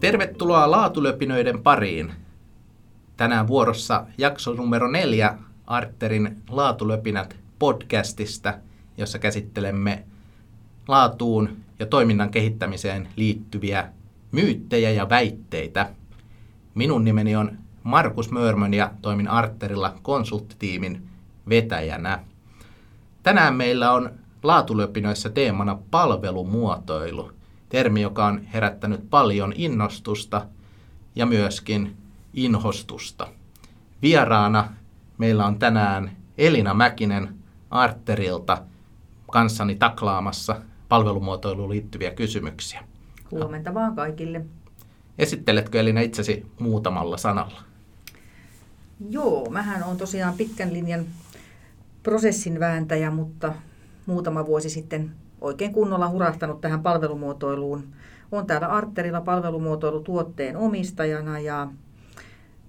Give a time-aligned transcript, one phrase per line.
[0.00, 2.12] Tervetuloa Laatulöpinöiden pariin.
[3.16, 8.54] Tänään vuorossa jakso numero neljä Arterin Laatulöpinät podcastista,
[8.96, 10.04] jossa käsittelemme
[10.88, 13.88] laatuun ja toiminnan kehittämiseen liittyviä
[14.32, 15.90] myyttejä ja väitteitä.
[16.74, 21.08] Minun nimeni on Markus Mörmön ja toimin Arterilla konsulttitiimin
[21.48, 22.24] vetäjänä.
[23.22, 24.10] Tänään meillä on
[24.42, 27.32] laatulöpinöissä teemana palvelumuotoilu,
[27.70, 30.46] termi, joka on herättänyt paljon innostusta
[31.14, 31.96] ja myöskin
[32.34, 33.28] inhostusta.
[34.02, 34.74] Vieraana
[35.18, 37.34] meillä on tänään Elina Mäkinen
[37.70, 38.62] Arterilta
[39.30, 42.84] kanssani taklaamassa palvelumuotoiluun liittyviä kysymyksiä.
[43.30, 44.44] Huomenta vaan kaikille.
[45.18, 47.60] Esitteletkö Elina itsesi muutamalla sanalla?
[49.10, 51.04] Joo, mähän on tosiaan pitkän linjan
[52.02, 53.54] prosessin vääntäjä, mutta
[54.06, 57.88] muutama vuosi sitten oikein kunnolla hurahtanut tähän palvelumuotoiluun.
[58.32, 61.68] On täällä Arterilla palvelumuotoilutuotteen omistajana ja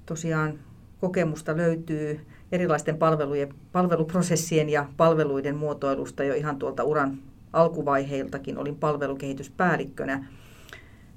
[0.06, 0.60] tosiaan
[1.00, 7.18] kokemusta löytyy erilaisten palvelujen, palveluprosessien ja palveluiden muotoilusta jo ihan tuolta uran
[7.54, 8.58] alkuvaiheiltakin.
[8.58, 10.26] Olin palvelukehityspäällikkönä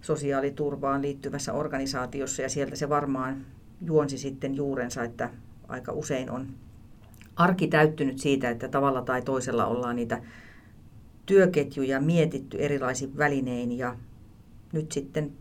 [0.01, 3.47] sosiaaliturvaan liittyvässä organisaatiossa ja sieltä se varmaan
[3.83, 5.31] juonsi sitten juurensa, että
[5.69, 6.47] aika usein on
[7.36, 10.23] arki täyttynyt siitä, että tavalla tai toisella ollaan niitä
[11.27, 13.97] työketjuja mietitty erilaisin välinein ja
[14.72, 15.33] nyt sitten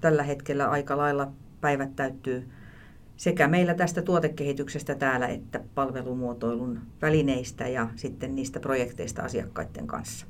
[0.00, 2.48] tällä hetkellä aika lailla päivät täyttyy
[3.16, 10.26] sekä meillä tästä tuotekehityksestä täällä että palvelumuotoilun välineistä ja sitten niistä projekteista asiakkaiden kanssa.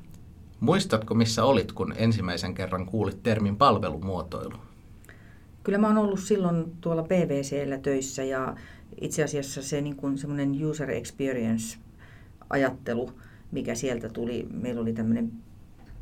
[0.59, 4.57] Muistatko, missä olit, kun ensimmäisen kerran kuulit termin palvelumuotoilu?
[5.63, 8.55] Kyllä mä oon ollut silloin tuolla PVCllä töissä ja
[9.01, 11.77] itse asiassa se niin kuin semmoinen user experience
[12.49, 13.11] ajattelu,
[13.51, 15.31] mikä sieltä tuli, meillä oli tämmöinen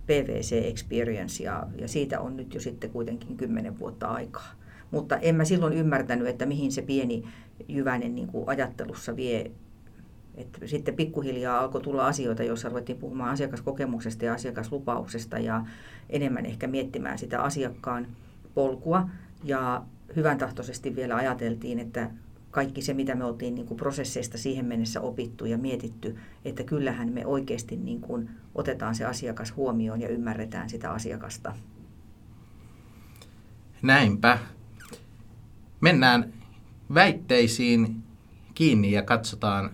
[0.05, 4.51] PVC Experience ja, ja siitä on nyt jo sitten kuitenkin kymmenen vuotta aikaa.
[4.91, 7.23] Mutta en mä silloin ymmärtänyt, että mihin se pieni
[7.67, 9.51] jyväinen niin kuin ajattelussa vie.
[10.35, 15.65] Että sitten pikkuhiljaa alkoi tulla asioita, joissa ruvettiin puhumaan asiakaskokemuksesta ja asiakaslupauksesta ja
[16.09, 18.07] enemmän ehkä miettimään sitä asiakkaan
[18.53, 19.09] polkua.
[19.43, 19.83] Ja
[20.15, 22.11] hyvän tahtoisesti vielä ajateltiin, että
[22.51, 27.13] kaikki se, mitä me oltiin niin kuin prosesseista siihen mennessä opittu ja mietitty, että kyllähän
[27.13, 31.55] me oikeasti niin kuin otetaan se asiakas huomioon ja ymmärretään sitä asiakasta.
[33.81, 34.39] Näinpä.
[35.81, 36.33] Mennään
[36.93, 38.03] väitteisiin
[38.53, 39.71] kiinni ja katsotaan,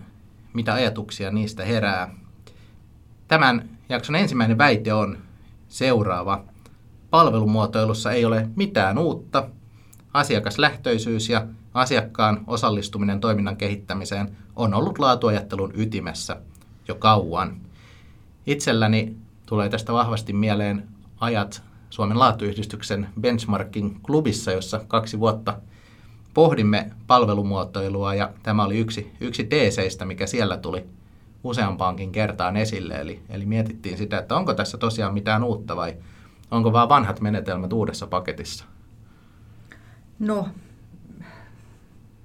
[0.52, 2.14] mitä ajatuksia niistä herää.
[3.28, 5.18] Tämän jakson ensimmäinen väite on
[5.68, 6.44] seuraava.
[7.10, 9.48] Palvelumuotoilussa ei ole mitään uutta.
[10.12, 16.36] Asiakaslähtöisyys ja asiakkaan osallistuminen toiminnan kehittämiseen on ollut laatuajattelun ytimessä
[16.88, 17.56] jo kauan.
[18.46, 19.16] Itselläni
[19.46, 20.88] tulee tästä vahvasti mieleen
[21.20, 25.58] ajat Suomen laatuyhdistyksen benchmarking klubissa, jossa kaksi vuotta
[26.34, 30.84] pohdimme palvelumuotoilua ja tämä oli yksi, yksi teeseistä, mikä siellä tuli
[31.44, 32.94] useampaankin kertaan esille.
[32.94, 35.96] Eli, eli mietittiin sitä, että onko tässä tosiaan mitään uutta vai
[36.50, 38.64] onko vaan vanhat menetelmät uudessa paketissa?
[40.18, 40.48] No,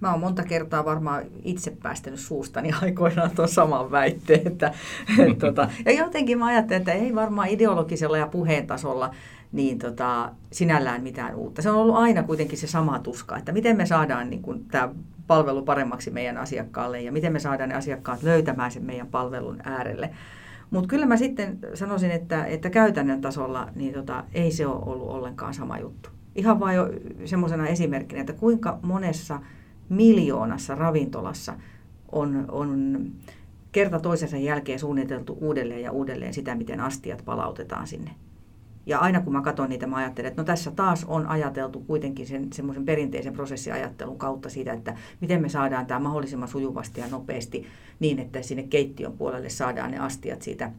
[0.01, 4.47] mä oon monta kertaa varmaan itse päästänyt suustani aikoinaan tuon saman väitteen.
[4.47, 4.73] Että,
[5.19, 9.16] et, tota, ja jotenkin mä ajattelen, että ei varmaan ideologisella ja puheen tasolla
[9.51, 11.62] niin tota, sinällään mitään uutta.
[11.62, 14.89] Se on ollut aina kuitenkin se sama tuska, että miten me saadaan niin kun, tämä
[15.28, 20.09] palvelu paremmaksi meidän asiakkaalle ja miten me saadaan ne asiakkaat löytämään sen meidän palvelun äärelle.
[20.69, 25.09] Mutta kyllä mä sitten sanoisin, että, että käytännön tasolla niin tota, ei se ole ollut
[25.09, 26.09] ollenkaan sama juttu.
[26.35, 26.89] Ihan vain jo
[27.25, 29.39] semmoisena esimerkkinä, että kuinka monessa
[29.91, 31.53] miljoonassa ravintolassa
[32.12, 33.02] on, on
[33.72, 38.12] kerta toisensa jälkeen suunniteltu uudelleen ja uudelleen sitä, miten astiat palautetaan sinne.
[38.85, 42.28] Ja aina kun mä katson niitä, mä ajattelen, että no tässä taas on ajateltu kuitenkin
[42.28, 47.66] sen semmoisen perinteisen prosessiajattelun kautta siitä, että miten me saadaan tämä mahdollisimman sujuvasti ja nopeasti
[48.00, 50.72] niin, että sinne keittiön puolelle saadaan ne astiat siitä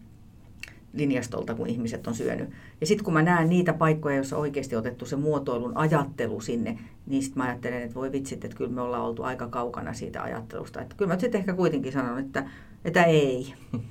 [0.92, 2.50] linjastolta, kun ihmiset on syönyt.
[2.80, 7.22] Ja sitten kun mä näen niitä paikkoja, joissa oikeasti otettu se muotoilun ajattelu sinne, niin
[7.22, 10.80] sitten mä ajattelen, että voi vitsit, että kyllä me ollaan oltu aika kaukana siitä ajattelusta.
[10.80, 12.50] Että kyllä mä sitten ehkä kuitenkin sanon, että,
[12.84, 13.54] että ei.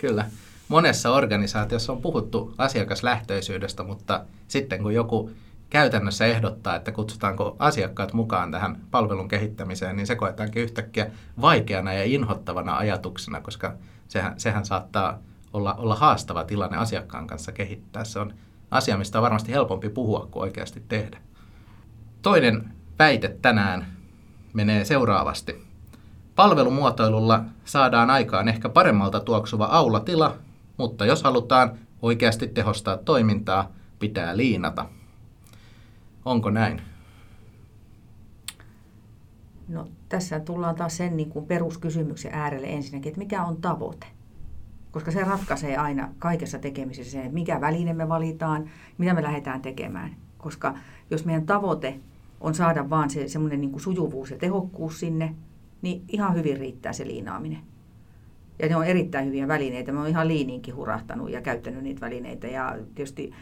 [0.00, 0.24] Kyllä.
[0.68, 5.30] Monessa organisaatiossa on puhuttu asiakaslähtöisyydestä, mutta sitten kun joku
[5.70, 11.10] käytännössä ehdottaa, että kutsutaanko asiakkaat mukaan tähän palvelun kehittämiseen, niin se koetaankin yhtäkkiä
[11.40, 13.74] vaikeana ja inhottavana ajatuksena, koska
[14.08, 15.18] sehän, sehän saattaa
[15.52, 18.04] olla, olla haastava tilanne asiakkaan kanssa kehittää.
[18.04, 18.34] Se on
[18.70, 21.18] asia, mistä on varmasti helpompi puhua kuin oikeasti tehdä.
[22.22, 23.86] Toinen väite tänään
[24.52, 25.64] menee seuraavasti.
[26.34, 30.36] Palvelumuotoilulla saadaan aikaan ehkä paremmalta tuoksuva aulatila,
[30.76, 34.86] mutta jos halutaan oikeasti tehostaa toimintaa, pitää liinata.
[36.24, 36.82] Onko näin?
[39.68, 44.06] No, tässä tullaan taas sen niin kuin peruskysymyksen äärelle ensinnäkin, että mikä on tavoite?
[44.92, 50.16] Koska se ratkaisee aina kaikessa tekemisessä sen, mikä väline me valitaan, mitä me lähdetään tekemään.
[50.38, 50.74] Koska
[51.10, 52.00] jos meidän tavoite
[52.40, 55.34] on saada vaan se semmoinen niin kuin sujuvuus ja tehokkuus sinne,
[55.82, 57.58] niin ihan hyvin riittää se liinaaminen.
[58.58, 59.92] Ja ne on erittäin hyviä välineitä.
[59.92, 62.46] Mä oon ihan liiniinkin hurahtanut ja käyttänyt niitä välineitä.
[62.46, 63.32] Ja tietysti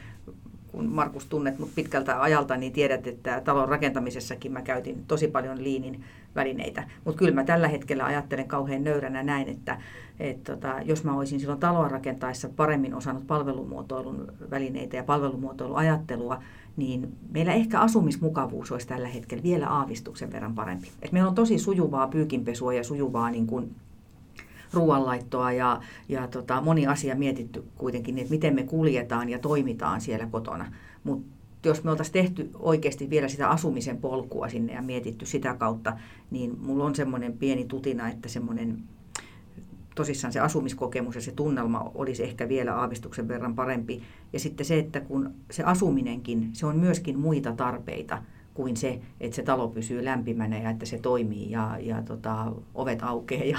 [0.72, 5.64] kun Markus tunnet mut pitkältä ajalta, niin tiedät, että talon rakentamisessakin mä käytin tosi paljon
[5.64, 6.88] liinin välineitä.
[7.04, 9.78] Mutta kyllä mä tällä hetkellä ajattelen kauhean nöyränä näin, että
[10.20, 16.42] et tota, jos mä olisin silloin taloa rakentaessa paremmin osannut palvelumuotoilun välineitä ja palvelumuotoiluajattelua,
[16.76, 20.88] niin meillä ehkä asumismukavuus olisi tällä hetkellä vielä aavistuksen verran parempi.
[21.02, 23.74] Et meillä on tosi sujuvaa pyykinpesua ja sujuvaa niin kuin
[24.72, 30.26] ruoanlaittoa ja, ja tota, moni asia mietitty kuitenkin, että miten me kuljetaan ja toimitaan siellä
[30.26, 30.72] kotona.
[31.04, 35.96] Mutta jos me oltaisiin tehty oikeasti vielä sitä asumisen polkua sinne ja mietitty sitä kautta,
[36.30, 38.82] niin mulla on semmoinen pieni tutina, että semmoinen
[39.94, 44.02] tosissaan se asumiskokemus ja se tunnelma olisi ehkä vielä aavistuksen verran parempi.
[44.32, 48.22] Ja sitten se, että kun se asuminenkin, se on myöskin muita tarpeita
[48.60, 53.02] kuin se, että se talo pysyy lämpimänä ja että se toimii ja, ja tota, ovet
[53.02, 53.58] aukeaa ja,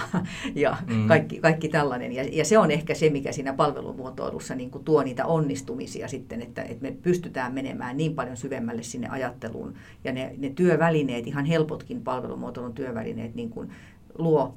[0.55, 1.07] ja mm.
[1.07, 2.11] kaikki, kaikki tällainen.
[2.11, 6.41] Ja, ja se on ehkä se, mikä siinä palvelumuotoilussa niin kuin tuo niitä onnistumisia sitten,
[6.41, 9.73] että, että me pystytään menemään niin paljon syvemmälle sinne ajatteluun.
[10.03, 13.69] Ja ne, ne työvälineet, ihan helpotkin palvelumuotoilun työvälineet, niin kuin
[14.17, 14.55] luo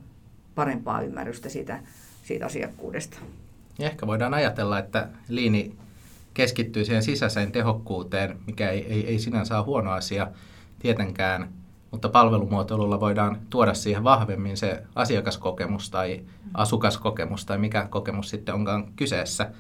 [0.55, 1.81] parempaa ymmärrystä siitä,
[2.23, 3.19] siitä asiakkuudesta.
[3.79, 5.75] Ja ehkä voidaan ajatella, että liini
[6.35, 10.29] keskittyy siihen sisäiseen tehokkuuteen, mikä ei, ei, ei sinänsä ole huono asia
[10.79, 11.49] tietenkään,
[11.91, 16.21] mutta palvelumuotoilulla voidaan tuoda siihen vahvemmin se asiakaskokemus tai
[16.55, 19.51] asukaskokemus tai mikä kokemus sitten onkaan kyseessä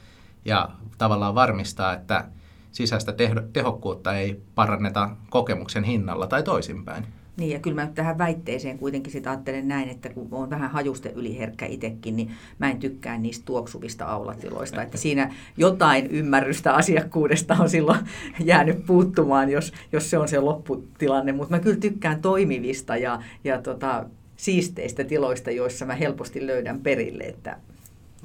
[0.44, 0.68] ja
[0.98, 2.24] tavallaan varmistaa, että
[2.72, 3.14] sisäistä
[3.52, 7.06] tehokkuutta ei paranneta kokemuksen hinnalla tai toisinpäin.
[7.36, 11.12] Niin ja kyllä mä tähän väitteeseen kuitenkin sitä ajattelen näin, että kun olen vähän hajuste
[11.14, 14.82] yliherkkä itsekin, niin mä en tykkää niistä tuoksuvista aulatiloista.
[14.82, 18.00] Että siinä jotain ymmärrystä asiakkuudesta on silloin
[18.44, 21.32] jäänyt puuttumaan, jos, jos se on se lopputilanne.
[21.32, 24.04] Mutta mä kyllä tykkään toimivista ja, ja tota,
[24.36, 27.56] siisteistä tiloista, joissa mä helposti löydän perille, että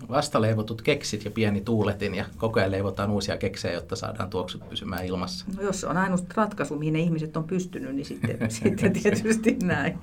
[0.09, 5.05] vastaleivotut keksit ja pieni tuuletin ja koko ajan leivotaan uusia keksejä, jotta saadaan tuoksut pysymään
[5.05, 5.45] ilmassa.
[5.57, 9.57] No jos se on ainoa ratkaisu, mihin ne ihmiset on pystynyt, niin sitten, sitten tietysti
[9.63, 9.99] näin.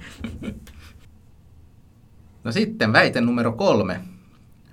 [2.44, 4.00] No sitten väite numero kolme.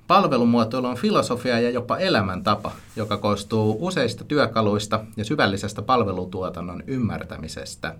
[0.08, 7.96] Palvelumuotoilu on filosofia ja jopa elämäntapa, joka koostuu useista työkaluista ja syvällisestä palvelutuotannon ymmärtämisestä.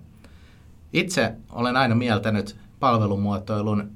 [0.92, 3.90] Itse olen aina mieltänyt palvelumuotoilun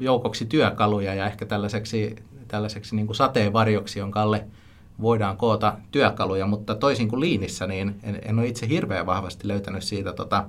[0.00, 2.16] joukoksi työkaluja ja ehkä tällaiseksi,
[2.48, 4.46] tällaiseksi niin kuin sateenvarjoksi, jonka alle
[5.00, 9.82] voidaan koota työkaluja, mutta toisin kuin liinissä, niin en, en ole itse hirveän vahvasti löytänyt
[9.82, 10.48] siitä tota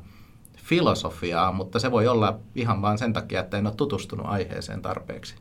[0.58, 5.36] filosofiaa, mutta se voi olla ihan vain sen takia, että en ole tutustunut aiheeseen tarpeeksi.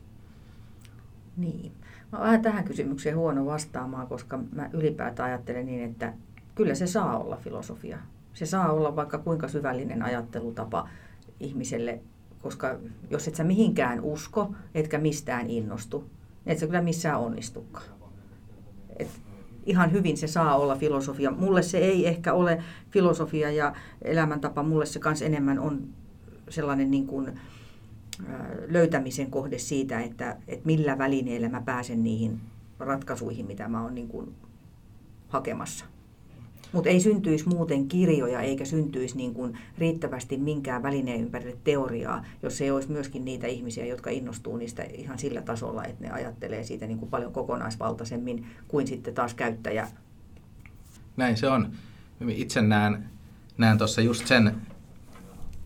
[1.37, 1.71] Niin.
[2.11, 6.13] Mä vähän tähän kysymykseen huono vastaamaan, koska mä ylipäätään ajattelen niin, että
[6.55, 7.97] kyllä se saa olla filosofia.
[8.33, 10.89] Se saa olla vaikka kuinka syvällinen ajattelutapa
[11.39, 11.99] ihmiselle
[12.41, 12.75] koska
[13.09, 16.09] jos et sä mihinkään usko, etkä mistään innostu,
[16.45, 17.85] et sä kyllä missään onnistukaan.
[18.99, 19.09] Et
[19.65, 21.31] ihan hyvin se saa olla filosofia.
[21.31, 25.87] Mulle se ei ehkä ole filosofia ja elämäntapa, mulle se kans enemmän on
[26.49, 27.39] sellainen niin kuin,
[28.67, 32.41] löytämisen kohde siitä, että, että millä välineillä mä pääsen niihin
[32.79, 34.35] ratkaisuihin, mitä mä oon niin kuin
[35.27, 35.85] hakemassa.
[36.71, 42.61] Mutta ei syntyisi muuten kirjoja eikä syntyisi niin kuin riittävästi minkään välineen ympärille teoriaa, jos
[42.61, 46.87] ei olisi myöskin niitä ihmisiä, jotka innostuu niistä ihan sillä tasolla, että ne ajattelee siitä
[46.87, 49.87] niin kuin paljon kokonaisvaltaisemmin kuin sitten taas käyttäjä.
[51.17, 51.71] Näin se on.
[52.27, 53.09] Itse näen,
[53.57, 54.55] näen tuossa just sen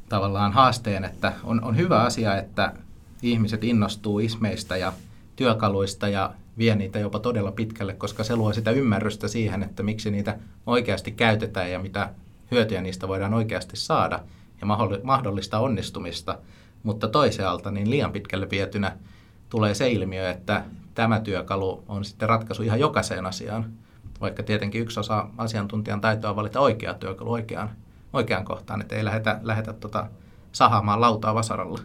[0.09, 2.73] tavallaan haasteen, että on, on hyvä asia, että
[3.21, 4.93] ihmiset innostuu ismeistä ja
[5.35, 10.11] työkaluista ja vie niitä jopa todella pitkälle, koska se luo sitä ymmärrystä siihen, että miksi
[10.11, 12.09] niitä oikeasti käytetään ja mitä
[12.51, 14.19] hyötyjä niistä voidaan oikeasti saada
[14.61, 14.67] ja
[15.03, 16.37] mahdollista onnistumista.
[16.83, 18.97] Mutta toisaalta niin liian pitkälle vietynä
[19.49, 20.63] tulee se ilmiö, että
[20.95, 23.65] tämä työkalu on sitten ratkaisu ihan jokaiseen asiaan,
[24.21, 27.69] vaikka tietenkin yksi osa asiantuntijan taitoa valita oikea työkalu oikeaan,
[28.13, 30.07] oikeaan kohtaan, että ei lähdetä, lähdetä tota,
[30.51, 31.79] sahaamaan lautaa vasaralla.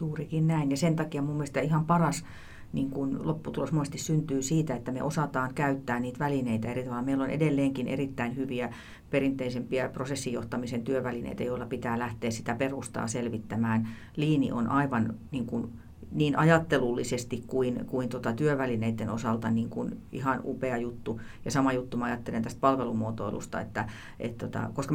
[0.00, 2.24] Juurikin näin, ja sen takia mun mielestä ihan paras
[2.72, 7.02] niin kuin lopputulos muasti syntyy siitä, että me osataan käyttää niitä välineitä eri tavalla.
[7.02, 8.74] Meillä on edelleenkin erittäin hyviä
[9.10, 13.88] perinteisempiä prosessijohtamisen työvälineitä, joilla pitää lähteä sitä perustaa selvittämään.
[14.16, 15.72] Liini on aivan niin kuin
[16.10, 21.20] niin ajattelullisesti kuin, kuin tota työvälineiden osalta niin kuin ihan upea juttu.
[21.44, 23.88] Ja sama juttu mä ajattelen tästä palvelumuotoilusta, että,
[24.20, 24.94] että tota, koska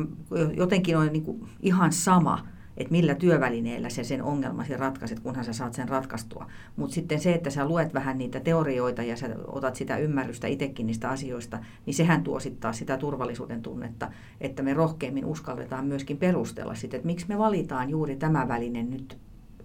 [0.55, 5.53] jotenkin on niin kuin ihan sama, että millä työvälineellä se sen ongelmasi ratkaiset, kunhan sä
[5.53, 6.47] saat sen ratkaistua.
[6.75, 10.87] Mutta sitten se, että sä luet vähän niitä teorioita ja sä otat sitä ymmärrystä itsekin
[10.87, 16.75] niistä asioista, niin sehän tuo sitten sitä turvallisuuden tunnetta, että me rohkeammin uskalletaan myöskin perustella
[16.75, 19.17] sitä, että miksi me valitaan juuri tämä väline nyt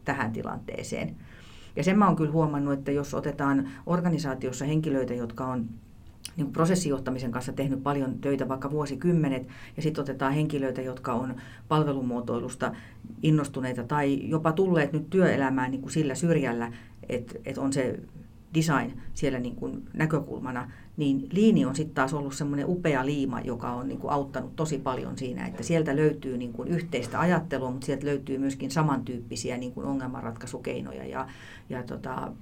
[0.04, 1.16] tähän tilanteeseen.
[1.76, 5.68] Ja sen mä oon kyllä huomannut, että jos otetaan organisaatiossa henkilöitä, jotka on
[6.36, 11.34] niin prosessijohtamisen kanssa tehnyt paljon töitä vaikka vuosikymmenet, ja sitten otetaan henkilöitä, jotka on
[11.68, 12.72] palvelumuotoilusta
[13.22, 16.72] innostuneita tai jopa tulleet nyt työelämään niin kuin sillä syrjällä,
[17.08, 18.00] että, että on se
[18.54, 23.72] design siellä niin kuin näkökulmana, niin liini on sitten taas ollut semmoinen upea liima, joka
[23.72, 27.86] on niin kuin auttanut tosi paljon siinä, että sieltä löytyy niin kuin yhteistä ajattelua, mutta
[27.86, 31.28] sieltä löytyy myöskin samantyyppisiä niin kuin ongelmanratkaisukeinoja ja,
[31.68, 32.32] ja tota,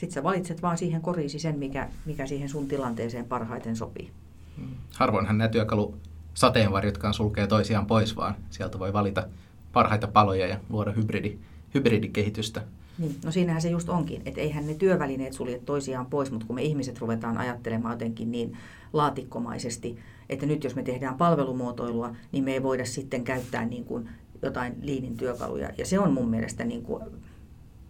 [0.00, 4.10] sitten sä valitset vaan siihen koriisi sen, mikä, mikä siihen sun tilanteeseen parhaiten sopii.
[4.56, 4.68] Hmm.
[4.94, 5.94] Harvoinhan nämä työkalu
[6.34, 9.26] sateenvarjotkaan sulkee toisiaan pois, vaan sieltä voi valita
[9.72, 11.38] parhaita paloja ja luoda hybridi,
[11.74, 12.62] hybridikehitystä.
[12.98, 16.56] Niin, no siinähän se just onkin, että eihän ne työvälineet sulje toisiaan pois, mutta kun
[16.56, 18.56] me ihmiset ruvetaan ajattelemaan jotenkin niin
[18.92, 24.08] laatikkomaisesti, että nyt jos me tehdään palvelumuotoilua, niin me ei voida sitten käyttää niin kuin
[24.42, 25.70] jotain liinin työkaluja.
[25.78, 27.04] Ja se on mun mielestä, niin kuin,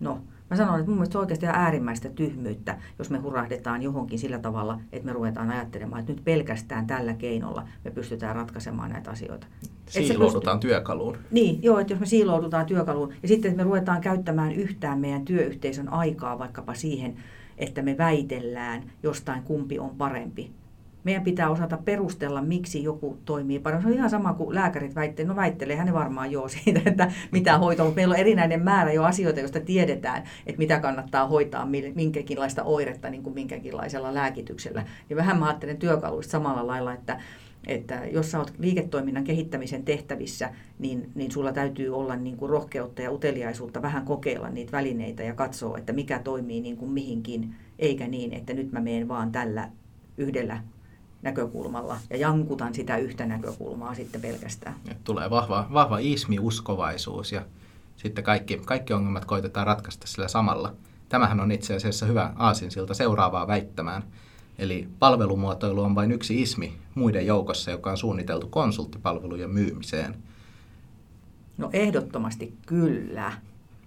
[0.00, 3.82] no, Mä sanon, että mun mielestä se on oikeasti ihan äärimmäistä tyhmyyttä, jos me hurahdetaan
[3.82, 8.90] johonkin sillä tavalla, että me ruvetaan ajattelemaan, että nyt pelkästään tällä keinolla me pystytään ratkaisemaan
[8.90, 9.46] näitä asioita.
[9.86, 10.70] Siiloudutaan pystyy...
[10.70, 11.16] työkaluun.
[11.30, 15.24] Niin, joo, että jos me siiloudutaan työkaluun ja sitten, että me ruvetaan käyttämään yhtään meidän
[15.24, 17.16] työyhteisön aikaa vaikkapa siihen,
[17.58, 20.50] että me väitellään jostain kumpi on parempi,
[21.04, 23.82] meidän pitää osata perustella, miksi joku toimii paremmin.
[23.82, 27.58] Se on ihan sama kuin lääkärit väittelee, no väittelee ne varmaan joo siitä, että mitä
[27.58, 32.62] hoitoa, mutta meillä on erinäinen määrä jo asioita, joista tiedetään, että mitä kannattaa hoitaa minkäkinlaista
[32.62, 34.84] oiretta niin kuin minkäkinlaisella lääkityksellä.
[35.10, 37.20] Ja vähän mä ajattelen työkaluista samalla lailla, että,
[37.66, 43.02] että jos sä oot liiketoiminnan kehittämisen tehtävissä, niin, niin sulla täytyy olla niin kuin rohkeutta
[43.02, 48.08] ja uteliaisuutta vähän kokeilla niitä välineitä ja katsoa, että mikä toimii niin kuin mihinkin, eikä
[48.08, 49.70] niin, että nyt mä meen vaan tällä
[50.18, 50.62] yhdellä
[51.22, 54.74] näkökulmalla ja jankutan sitä yhtä näkökulmaa sitten pelkästään.
[55.04, 57.42] Tulee vahva, vahva ismi-uskovaisuus ja
[57.96, 60.74] sitten kaikki, kaikki ongelmat koitetaan ratkaista sillä samalla.
[61.08, 64.02] Tämähän on itse asiassa hyvä aasinsilta seuraavaa väittämään.
[64.58, 70.16] Eli palvelumuotoilu on vain yksi ismi muiden joukossa, joka on suunniteltu konsulttipalvelujen myymiseen.
[71.58, 73.32] No ehdottomasti kyllä.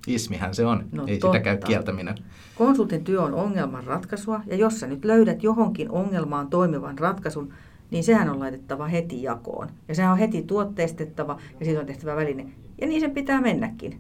[0.07, 1.37] Ismihän se on, no, ei totta.
[1.37, 2.15] sitä käy kieltäminen.
[2.57, 7.53] Konsultin työ on ongelman ratkaisua, ja jos sä nyt löydät johonkin ongelmaan toimivan ratkaisun,
[7.91, 9.69] niin sehän on laitettava heti jakoon.
[9.87, 12.45] Ja sehän on heti tuotteistettava, ja siitä on tehtävä väline.
[12.81, 13.99] Ja niin sen pitää mennäkin.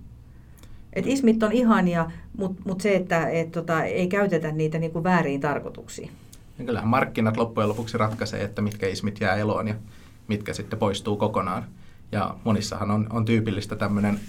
[0.93, 5.41] Et ismit on ihania, mutta mut se, että et tota, ei käytetä niitä niinku väärin
[5.41, 6.11] tarkoituksiin.
[6.59, 9.75] Ja kyllähän markkinat loppujen lopuksi ratkaisee, että mitkä ismit jää eloon ja
[10.27, 11.63] mitkä sitten poistuu kokonaan.
[12.11, 14.19] Ja monissahan on, on tyypillistä tämmöinen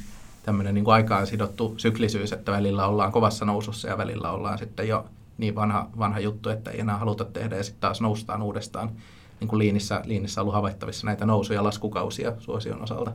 [0.44, 4.88] tämmöinen niin kuin aikaan sidottu syklisyys, että välillä ollaan kovassa nousussa ja välillä ollaan sitten
[4.88, 5.06] jo
[5.38, 8.90] niin vanha, vanha juttu, että ei enää haluta tehdä ja sitten taas noustaan uudestaan.
[9.40, 13.12] Niin kuin liinissä, liinissä on ollut havaittavissa näitä nousu- ja laskukausia suosion osalta.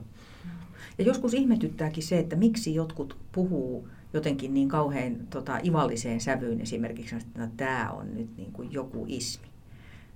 [0.98, 7.16] Ja joskus ihmetyttääkin se, että miksi jotkut puhuu jotenkin niin kauhean tota, ivalliseen sävyyn esimerkiksi,
[7.16, 9.48] että no, tämä on nyt niin kuin joku ismi.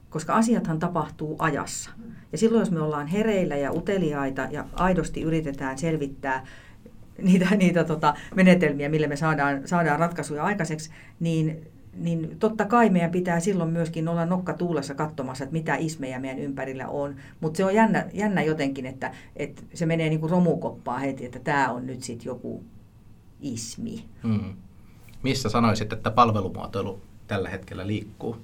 [0.09, 1.89] Koska asiathan tapahtuu ajassa.
[2.31, 6.47] Ja silloin, jos me ollaan hereillä ja uteliaita ja aidosti yritetään selvittää
[7.21, 10.89] niitä, niitä tota, menetelmiä, millä me saadaan, saadaan ratkaisuja aikaiseksi,
[11.19, 11.67] niin,
[11.97, 16.39] niin totta kai meidän pitää silloin myöskin olla nokka tuulessa katsomassa, että mitä ismejä meidän
[16.39, 17.15] ympärillä on.
[17.39, 21.39] Mutta se on jännä, jännä jotenkin, että, että se menee niin kuin romukoppaa heti, että
[21.39, 22.63] tämä on nyt sitten joku
[23.41, 24.05] ismi.
[24.23, 24.53] Hmm.
[25.23, 28.37] Missä sanoisit, että palvelumuotoilu tällä hetkellä liikkuu?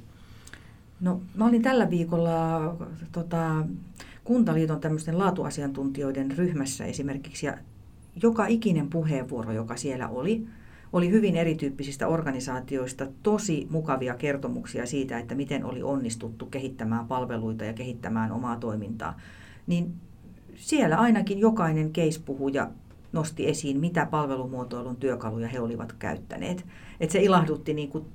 [1.01, 2.75] No, mä olin tällä viikolla
[3.11, 3.65] tota,
[4.23, 7.57] Kuntaliiton tämmöisten laatuasiantuntijoiden ryhmässä esimerkiksi, ja
[8.23, 10.47] joka ikinen puheenvuoro, joka siellä oli,
[10.93, 17.73] oli hyvin erityyppisistä organisaatioista tosi mukavia kertomuksia siitä, että miten oli onnistuttu kehittämään palveluita ja
[17.73, 19.19] kehittämään omaa toimintaa.
[19.67, 19.93] Niin
[20.55, 22.69] siellä ainakin jokainen case-puhuja
[23.11, 26.65] nosti esiin, mitä palvelumuotoilun työkaluja he olivat käyttäneet.
[26.99, 28.05] Et se ilahdutti niin kuin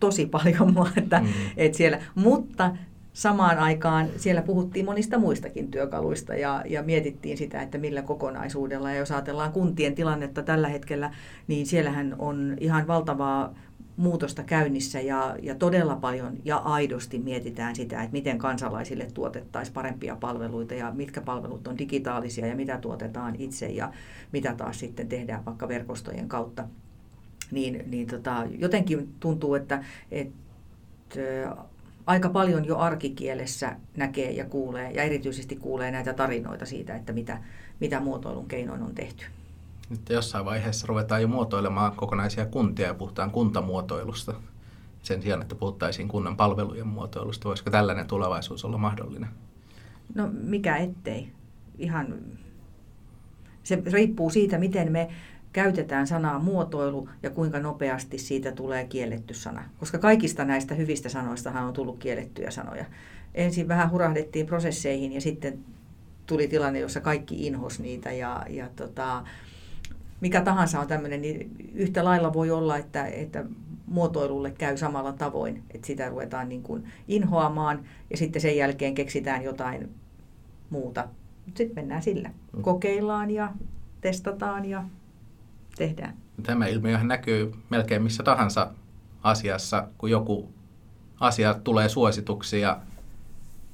[0.00, 1.26] tosi paljon mua, että, mm.
[1.56, 2.76] et siellä, mutta
[3.16, 8.90] samaan aikaan siellä puhuttiin monista muistakin työkaluista ja, ja mietittiin sitä, että millä kokonaisuudella.
[8.90, 11.14] Ja jos ajatellaan kuntien tilannetta tällä hetkellä,
[11.48, 13.54] niin siellähän on ihan valtavaa
[13.96, 20.16] muutosta käynnissä ja, ja todella paljon ja aidosti mietitään sitä, että miten kansalaisille tuotettaisiin parempia
[20.20, 23.92] palveluita ja mitkä palvelut on digitaalisia ja mitä tuotetaan itse ja
[24.32, 26.64] mitä taas sitten tehdään vaikka verkostojen kautta.
[27.50, 31.20] niin, niin tota, jotenkin tuntuu, että, että
[32.06, 37.38] aika paljon jo arkikielessä näkee ja kuulee, ja erityisesti kuulee näitä tarinoita siitä, että mitä,
[37.80, 39.24] mitä muotoilun keinoin on tehty.
[39.90, 44.34] Nyt jossain vaiheessa ruvetaan jo muotoilemaan kokonaisia kuntia ja puhutaan kuntamuotoilusta
[45.02, 47.48] sen sijaan, että puhuttaisiin kunnan palvelujen muotoilusta.
[47.48, 49.28] Voisiko tällainen tulevaisuus olla mahdollinen?
[50.14, 51.32] No mikä ettei.
[51.78, 52.14] Ihan
[53.62, 55.08] se riippuu siitä, miten me
[55.56, 59.64] käytetään sanaa muotoilu ja kuinka nopeasti siitä tulee kielletty sana.
[59.80, 62.84] Koska kaikista näistä hyvistä sanoistahan on tullut kiellettyjä sanoja.
[63.34, 65.58] Ensin vähän hurahdettiin prosesseihin ja sitten
[66.26, 69.24] tuli tilanne, jossa kaikki inhos niitä ja, ja tota,
[70.20, 73.44] mikä tahansa on tämmöinen, niin yhtä lailla voi olla, että, että
[73.86, 79.42] muotoilulle käy samalla tavoin, että sitä ruvetaan niin kuin inhoamaan ja sitten sen jälkeen keksitään
[79.42, 79.88] jotain
[80.70, 81.08] muuta.
[81.46, 82.28] Sitten mennään sillä.
[82.28, 82.62] Mm.
[82.62, 83.52] Kokeillaan ja
[84.00, 84.84] testataan ja
[85.76, 86.16] tehdään.
[86.42, 88.70] Tämä ilmiöhän näkyy melkein missä tahansa
[89.22, 90.52] asiassa, kun joku
[91.20, 92.80] asia tulee suosituksi ja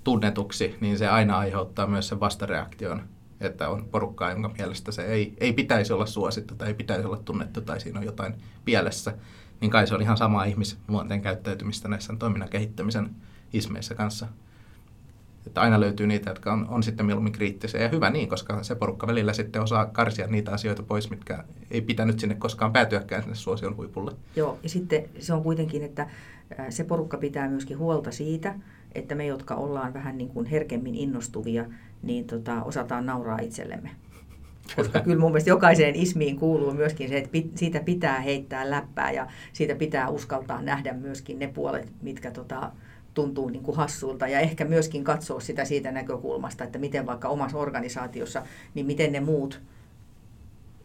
[0.04, 3.02] tunnetuksi, niin se aina aiheuttaa myös sen vastareaktion,
[3.40, 7.16] että on porukkaa, jonka mielestä se ei, ei pitäisi olla suosittu tai ei pitäisi olla
[7.24, 9.14] tunnettu tai siinä on jotain pielessä.
[9.60, 13.10] Niin kai se on ihan sama ihmisluonteen käyttäytymistä näissä toiminnan kehittämisen
[13.52, 14.28] ismeissä kanssa.
[15.46, 18.74] Että aina löytyy niitä, jotka on, on sitten mieluummin kriittisiä ja hyvä niin, koska se
[18.74, 23.36] porukka välillä sitten osaa karsia niitä asioita pois, mitkä ei pitänyt sinne koskaan päätyäkään sinne
[23.36, 24.12] suosion huipulle.
[24.36, 26.06] Joo, ja sitten se on kuitenkin, että
[26.68, 28.54] se porukka pitää myöskin huolta siitä,
[28.94, 31.64] että me, jotka ollaan vähän niin kuin herkemmin innostuvia,
[32.02, 33.90] niin tota, osataan nauraa itsellemme.
[34.76, 39.26] Koska kyllä mun mielestä jokaiseen ismiin kuuluu myöskin se, että siitä pitää heittää läppää ja
[39.52, 42.72] siitä pitää uskaltaa nähdä myöskin ne puolet, mitkä tota,
[43.14, 47.58] tuntuu niin kuin hassulta ja ehkä myöskin katsoa sitä siitä näkökulmasta, että miten vaikka omassa
[47.58, 48.42] organisaatiossa,
[48.74, 49.60] niin miten ne muut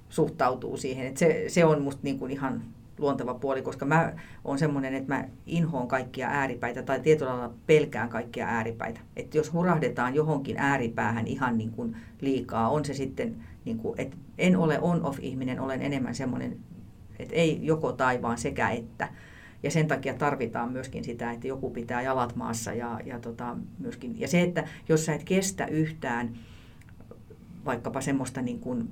[0.09, 1.07] suhtautuu siihen.
[1.07, 2.61] Että se, se on musta niin kuin ihan
[2.97, 4.13] luonteva puoli, koska mä
[4.45, 8.99] oon semmoinen, että mä inhoon kaikkia ääripäitä tai tietyllä lailla pelkään kaikkia ääripäitä.
[9.15, 14.17] Että jos hurahdetaan johonkin ääripäähän ihan niin kuin liikaa, on se sitten, niin kuin, että
[14.37, 16.57] en ole on-off-ihminen, olen enemmän semmoinen,
[17.19, 19.09] että ei joko tai vaan sekä että.
[19.63, 22.73] Ja sen takia tarvitaan myöskin sitä, että joku pitää jalat maassa.
[22.73, 26.37] Ja, ja, tota, myöskin, ja se, että jos sä et kestä yhtään
[27.65, 28.89] vaikkapa semmoista niin kuin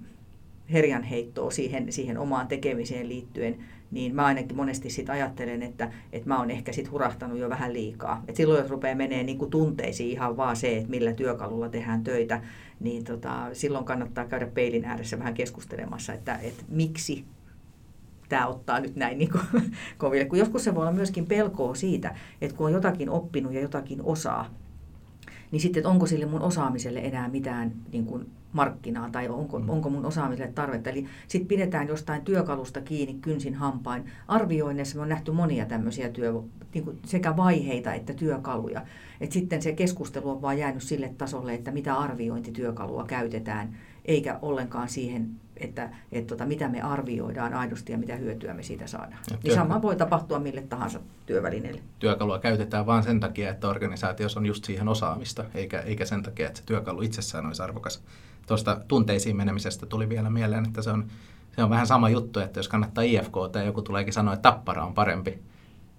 [0.73, 3.57] herjanheittoa siihen, siihen omaan tekemiseen liittyen,
[3.91, 7.73] niin mä ainakin monesti sit ajattelen, että, että mä oon ehkä sit hurahtanut jo vähän
[7.73, 8.23] liikaa.
[8.27, 12.03] Et silloin jos rupeaa menee niin kuin tunteisiin ihan vaan se, että millä työkalulla tehdään
[12.03, 12.41] töitä,
[12.79, 17.25] niin tota, silloin kannattaa käydä peilin ääressä vähän keskustelemassa, että, että miksi
[18.29, 19.29] tämä ottaa nyt näin niin
[19.97, 20.25] koville.
[20.25, 24.01] Kun joskus se voi olla myöskin pelkoa siitä, että kun on jotakin oppinut ja jotakin
[24.03, 24.49] osaa,
[25.51, 29.69] niin sitten, että onko sille mun osaamiselle enää mitään niin kuin markkinaa tai onko, mm.
[29.69, 30.89] onko mun osaamiselle tarvetta.
[30.89, 34.11] Eli sitten pidetään jostain työkalusta kiinni kynsin hampain.
[34.27, 36.33] Arvioinnissa me on nähty monia tämmöisiä työ,
[36.73, 38.81] niin kuin sekä vaiheita että työkaluja.
[39.21, 44.89] Et sitten se keskustelu on vaan jäänyt sille tasolle, että mitä arviointityökalua käytetään, eikä ollenkaan
[44.89, 49.19] siihen että, että tota, mitä me arvioidaan aidosti ja mitä hyötyä me siitä saadaan.
[49.31, 51.81] Ja niin sama voi tapahtua mille tahansa työvälineelle.
[51.99, 56.47] Työkalua käytetään vain sen takia, että organisaatiossa on just siihen osaamista, eikä, eikä sen takia,
[56.47, 58.03] että se työkalu itsessään olisi arvokas.
[58.47, 61.07] Tuosta tunteisiin menemisestä tuli vielä mieleen, että se on,
[61.55, 64.85] se on vähän sama juttu, että jos kannattaa IFK ja joku tuleekin sanoa, että tappara
[64.85, 65.39] on parempi,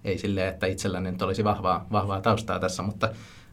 [0.03, 3.09] ei silleen, että itselläni nyt olisi vahvaa, vahvaa taustaa tässä, mutta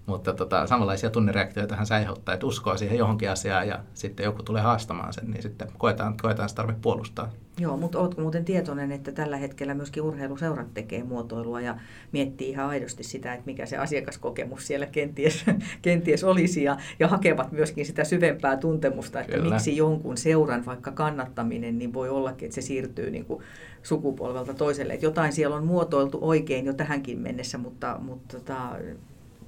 [0.06, 4.62] mutta tota, samanlaisia tunnereaktioita se aiheuttaa, että uskoo siihen johonkin asiaan ja sitten joku tulee
[4.62, 7.30] haastamaan sen, niin sitten koetaan, koetaan se tarve puolustaa.
[7.60, 11.78] Joo, mutta oletko muuten tietoinen, että tällä hetkellä myöskin urheiluseurat tekee muotoilua ja
[12.12, 15.44] miettii ihan aidosti sitä, että mikä se asiakaskokemus siellä kenties,
[15.82, 19.54] kenties olisi ja, ja hakevat myöskin sitä syvempää tuntemusta, että Kyllä.
[19.54, 23.42] miksi jonkun seuran vaikka kannattaminen, niin voi ollakin, että se siirtyy niin kuin
[23.82, 24.92] sukupolvelta toiselle.
[24.92, 28.70] Että jotain siellä on muotoiltu oikein jo tähänkin mennessä, mutta, mutta tota,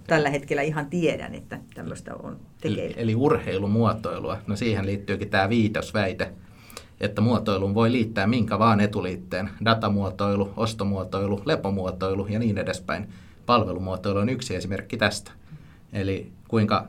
[0.07, 2.83] tällä hetkellä ihan tiedän, että tämmöistä on tekeillä.
[2.85, 6.33] Eli, eli urheilumuotoilua, no siihen liittyykin tämä viitosväite,
[7.01, 9.51] että muotoiluun voi liittää minkä vaan etuliitteen.
[9.65, 13.09] Datamuotoilu, ostomuotoilu, lepomuotoilu ja niin edespäin.
[13.47, 15.31] Palvelumuotoilu on yksi esimerkki tästä.
[15.93, 16.89] Eli kuinka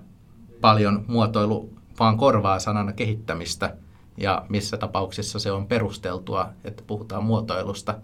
[0.61, 3.73] paljon muotoilu vaan korvaa sanana kehittämistä
[4.17, 7.95] ja missä tapauksissa se on perusteltua, että puhutaan muotoilusta.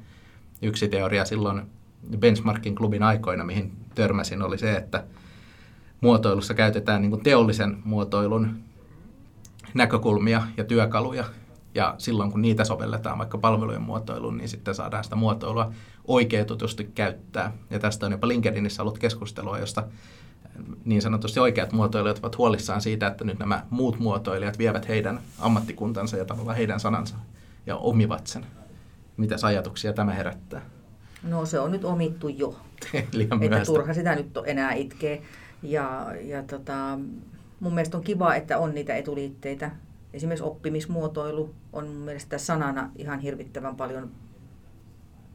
[0.61, 1.61] Yksi teoria silloin
[2.17, 5.03] benchmarking klubin aikoina, mihin törmäsin, oli se, että
[6.01, 8.55] muotoilussa käytetään niin kuin teollisen muotoilun
[9.73, 11.25] näkökulmia ja työkaluja.
[11.75, 15.71] Ja silloin kun niitä sovelletaan vaikka palvelujen muotoiluun, niin sitten saadaan sitä muotoilua
[16.07, 17.53] oikeutetusti käyttää.
[17.69, 19.83] Ja tästä on jopa LinkedInissä ollut keskustelua, josta
[20.85, 26.17] niin sanotusti oikeat muotoilijat ovat huolissaan siitä, että nyt nämä muut muotoilijat vievät heidän ammattikuntansa
[26.17, 27.15] ja tavallaan heidän sanansa
[27.65, 28.45] ja omivat sen.
[29.17, 30.61] mitä ajatuksia tämä herättää?
[31.23, 32.59] No se on nyt omittu jo.
[33.11, 35.21] Liian että turha sitä nyt enää itkee.
[35.63, 36.99] Ja, ja tota,
[37.59, 39.71] mun mielestä on kiva, että on niitä etuliitteitä.
[40.13, 44.11] Esimerkiksi oppimismuotoilu on mun mielestä sanana ihan hirvittävän paljon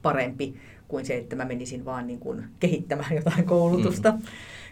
[0.02, 0.54] parempi
[0.88, 4.22] kuin se, että mä menisin vaan niin kuin kehittämään jotain koulutusta, mm.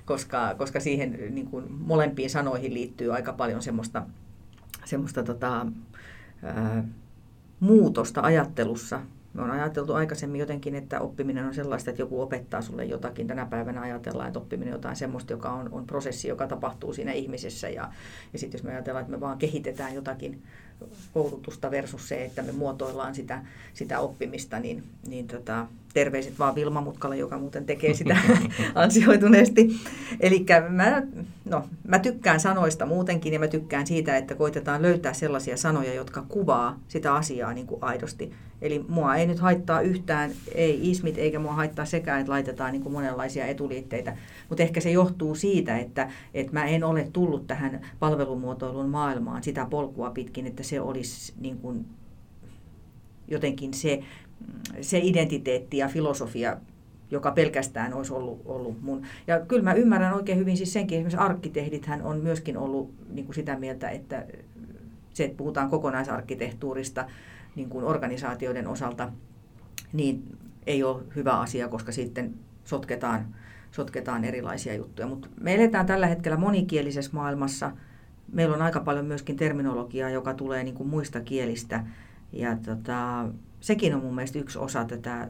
[0.05, 4.07] koska, koska siihen niin kuin molempiin sanoihin liittyy aika paljon semmoista,
[4.85, 5.67] semmoista tota,
[6.43, 6.85] ää,
[7.61, 9.01] muutosta ajattelussa,
[9.37, 13.27] me on ajateltu aikaisemmin jotenkin, että oppiminen on sellaista, että joku opettaa sulle jotakin.
[13.27, 17.13] Tänä päivänä ajatellaan, että oppiminen on jotain sellaista, joka on, on prosessi, joka tapahtuu siinä
[17.13, 17.69] ihmisessä.
[17.69, 17.93] Ja,
[18.33, 20.43] ja sitten jos me ajatellaan, että me vaan kehitetään jotakin
[21.15, 23.43] koulutusta versus se, että me muotoillaan sitä,
[23.75, 28.17] sitä oppimista, niin, niin tota, terveiset vaan Vilma Mutkalle, joka muuten tekee sitä
[28.75, 29.69] ansioituneesti.
[30.21, 31.03] Eli mä,
[31.45, 36.23] no, mä tykkään sanoista muutenkin ja mä tykkään siitä, että koitetaan löytää sellaisia sanoja, jotka
[36.29, 38.33] kuvaa sitä asiaa niin kuin aidosti.
[38.63, 42.83] Eli mua ei nyt haittaa yhtään, ei ismit eikä mua haittaa sekään, että laitetaan niin
[42.83, 44.17] kuin monenlaisia etuliitteitä.
[44.49, 49.67] Mutta ehkä se johtuu siitä, että, että mä en ole tullut tähän palvelumuotoilun maailmaan sitä
[49.71, 51.87] polkua pitkin, että se olisi niin kuin
[53.29, 54.03] jotenkin se,
[54.81, 56.57] se identiteetti ja filosofia,
[57.11, 59.03] joka pelkästään olisi ollut, ollut mun.
[59.27, 63.35] Ja kyllä mä ymmärrän oikein hyvin siis senkin, esimerkiksi arkkitehdithän on myöskin ollut niin kuin
[63.35, 64.27] sitä mieltä, että
[65.15, 67.07] se, että puhutaan kokonaisarkkitehtuurista
[67.57, 69.13] niin kuin organisaatioiden osalta,
[69.93, 73.35] niin ei ole hyvä asia, koska sitten sotketaan,
[73.71, 75.09] sotketaan erilaisia juttuja.
[75.09, 77.73] Mutta me eletään tällä hetkellä monikielisessä maailmassa.
[78.33, 81.87] Meillä on aika paljon myöskin terminologiaa, joka tulee niin kuin muista kielistä.
[82.33, 83.29] Ja tota,
[83.61, 85.29] sekin on mun mielestä yksi osa tätä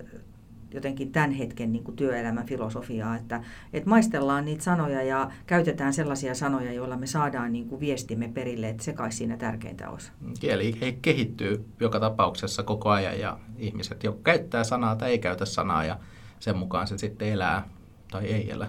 [0.71, 6.35] jotenkin tämän hetken niin kuin työelämän filosofiaa, että, että maistellaan niitä sanoja ja käytetään sellaisia
[6.35, 10.11] sanoja, joilla me saadaan niin kuin viestimme perille, että se kai siinä tärkeintä olisi.
[10.41, 15.85] Kieli kehittyy joka tapauksessa koko ajan ja ihmiset joko käyttää sanaa tai ei käytä sanaa
[15.85, 15.99] ja
[16.41, 17.69] sen mukaan se sitten elää
[18.11, 18.69] tai ei elä.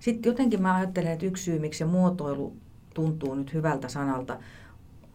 [0.00, 2.56] Sitten jotenkin mä ajattelen, että yksi syy, miksi se muotoilu
[2.98, 4.38] tuntuu nyt hyvältä sanalta,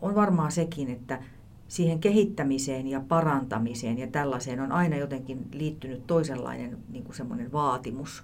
[0.02, 1.20] on varmaan sekin, että
[1.68, 8.24] siihen kehittämiseen ja parantamiseen ja tällaiseen on aina jotenkin liittynyt toisenlainen niin kuin semmoinen vaatimus.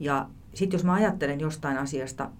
[0.00, 2.30] Ja sitten jos mä ajattelen jostain asiasta,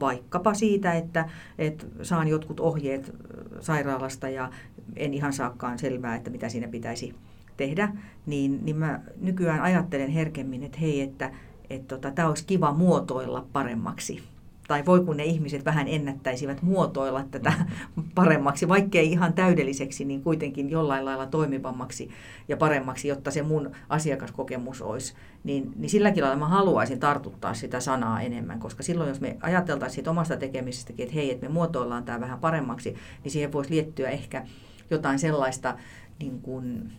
[0.00, 3.14] vaikkapa siitä, että, että saan jotkut ohjeet
[3.60, 4.50] sairaalasta ja
[4.96, 7.14] en ihan saakaan selvää, että mitä siinä pitäisi
[7.56, 7.92] tehdä,
[8.26, 11.30] niin, niin mä nykyään ajattelen herkemmin, että hei, että,
[11.70, 14.22] että tota, tämä olisi kiva muotoilla paremmaksi
[14.68, 17.52] tai voi kun ne ihmiset vähän ennättäisivät muotoilla tätä
[18.14, 22.10] paremmaksi, vaikkei ihan täydelliseksi, niin kuitenkin jollain lailla toimivammaksi
[22.48, 25.14] ja paremmaksi, jotta se mun asiakaskokemus olisi.
[25.44, 29.94] Niin, niin silläkin lailla mä haluaisin tartuttaa sitä sanaa enemmän, koska silloin jos me ajateltaisiin
[29.94, 34.08] siitä omasta tekemisestäkin, että hei, että me muotoillaan tämä vähän paremmaksi, niin siihen voisi liittyä
[34.08, 34.46] ehkä
[34.90, 35.76] jotain sellaista
[36.18, 36.92] niin kuin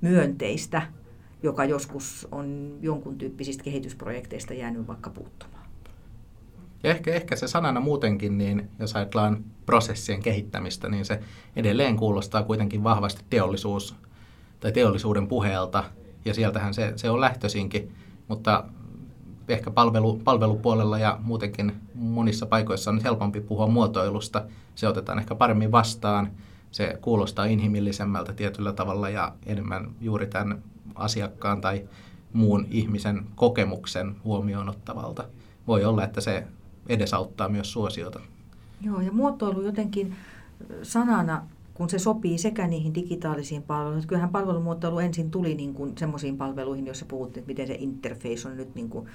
[0.00, 0.82] myönteistä,
[1.42, 5.59] joka joskus on jonkun tyyppisistä kehitysprojekteista jäänyt vaikka puuttumaan.
[6.82, 11.20] Ja ehkä, ehkä se sanana muutenkin, niin jos ajatellaan prosessien kehittämistä, niin se
[11.56, 13.94] edelleen kuulostaa kuitenkin vahvasti teollisuus
[14.60, 15.84] tai teollisuuden puheelta,
[16.24, 17.92] ja sieltähän se, se on lähtöisinkin,
[18.28, 18.64] mutta
[19.48, 24.44] ehkä palvelu, palvelupuolella ja muutenkin monissa paikoissa on nyt helpompi puhua muotoilusta.
[24.74, 26.30] Se otetaan ehkä paremmin vastaan,
[26.70, 30.62] se kuulostaa inhimillisemmältä tietyllä tavalla ja enemmän juuri tämän
[30.94, 31.88] asiakkaan tai
[32.32, 35.24] muun ihmisen kokemuksen huomioon ottavalta.
[35.66, 36.46] Voi olla, että se
[36.90, 38.20] edesauttaa myös suosiota.
[38.80, 40.14] Joo, ja muotoilu jotenkin
[40.82, 46.36] sanana, kun se sopii sekä niihin digitaalisiin palveluihin, kyllähän palvelumuotoilu ensin tuli niin kuin semmoisiin
[46.36, 49.08] palveluihin, joissa puhuttiin, että miten se interface on nyt niin kuin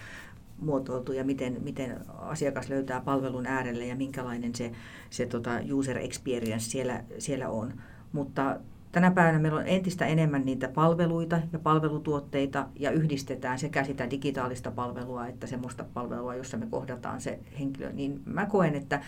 [0.59, 4.71] muotoiltu ja miten, miten asiakas löytää palvelun äärelle ja minkälainen se,
[5.09, 7.73] se tota user experience siellä, siellä on.
[8.11, 8.59] Mutta
[8.95, 14.71] Tänä päivänä meillä on entistä enemmän niitä palveluita ja palvelutuotteita ja yhdistetään sekä sitä digitaalista
[14.71, 17.91] palvelua että semmoista palvelua, jossa me kohdataan se henkilö.
[17.91, 19.01] Niin mä koen, että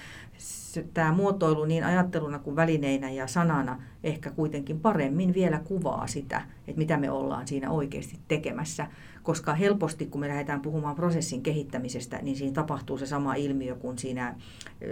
[0.93, 6.79] tämä muotoilu niin ajatteluna kuin välineinä ja sanana ehkä kuitenkin paremmin vielä kuvaa sitä, että
[6.79, 8.87] mitä me ollaan siinä oikeasti tekemässä
[9.27, 13.97] koska helposti kun me lähdetään puhumaan prosessin kehittämisestä, niin siinä tapahtuu se sama ilmiö kuin
[13.97, 14.35] siinä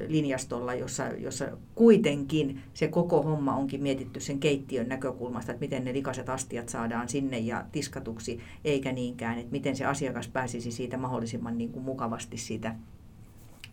[0.08, 5.94] linjastolla, jossa, jossa kuitenkin se koko homma onkin mietitty sen keittiön näkökulmasta, että miten ne
[5.94, 11.58] likaiset astiat saadaan sinne ja tiskatuksi, eikä niinkään, että miten se asiakas pääsisi siitä mahdollisimman
[11.58, 12.76] niin kuin mukavasti siitä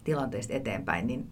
[0.04, 1.26] tilanteesta eteenpäin, niin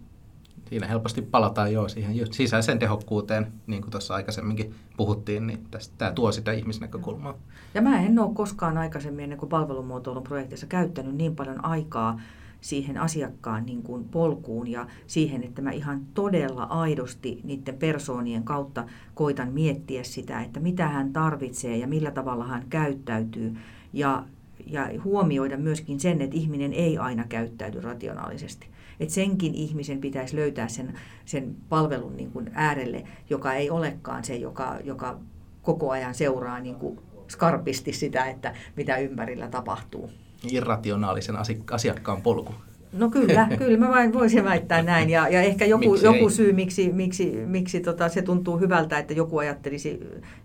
[0.69, 6.11] siinä helposti palataan jo siihen sisäiseen tehokkuuteen, niin kuin tuossa aikaisemminkin puhuttiin, niin tästä, tämä
[6.11, 7.37] tuo sitä ihmisnäkökulmaa.
[7.73, 12.19] Ja mä en ole koskaan aikaisemmin ennen kuin palvelumuotoilun projektissa käyttänyt niin paljon aikaa
[12.61, 18.85] siihen asiakkaan niin kuin polkuun ja siihen, että mä ihan todella aidosti niiden persoonien kautta
[19.13, 23.53] koitan miettiä sitä, että mitä hän tarvitsee ja millä tavalla hän käyttäytyy.
[23.93, 24.23] Ja,
[24.67, 28.67] ja huomioida myöskin sen, että ihminen ei aina käyttäydy rationaalisesti.
[29.01, 30.93] Että senkin ihmisen pitäisi löytää sen,
[31.25, 35.19] sen palvelun niin kuin äärelle, joka ei olekaan se, joka, joka
[35.61, 40.09] koko ajan seuraa niin kuin skarpisti sitä, että mitä ympärillä tapahtuu.
[40.51, 41.35] Irrationaalisen
[41.71, 42.53] asiakkaan polku.
[42.93, 45.09] No kyllä, kyllä mä vain voisin väittää näin.
[45.09, 49.37] Ja, ja ehkä joku, joku syy, miksi, miksi, miksi tota, se tuntuu hyvältä, että joku
[49.37, 49.99] ajattelisi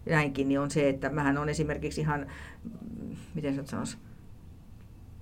[0.07, 2.27] näinkin, niin on se, että mähän on esimerkiksi ihan,
[3.35, 3.97] miten se sanoisi,